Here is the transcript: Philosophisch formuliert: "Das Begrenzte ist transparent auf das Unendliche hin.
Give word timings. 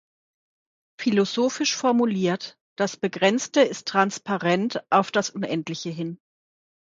Philosophisch 0.99 1.75
formuliert: 1.75 2.57
"Das 2.75 2.97
Begrenzte 2.97 3.61
ist 3.61 3.87
transparent 3.87 4.83
auf 4.89 5.11
das 5.11 5.29
Unendliche 5.29 5.89
hin. 5.91 6.17